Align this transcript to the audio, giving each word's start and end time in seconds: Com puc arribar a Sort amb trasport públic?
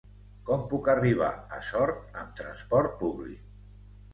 Com 0.45 0.63
puc 0.71 0.87
arribar 0.93 1.29
a 1.57 1.61
Sort 1.67 2.17
amb 2.23 2.35
trasport 2.41 2.99
públic? 3.05 3.45